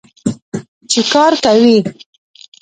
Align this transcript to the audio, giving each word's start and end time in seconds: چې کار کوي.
چې 0.91 1.01
کار 1.13 1.31
کوي. 1.43 1.77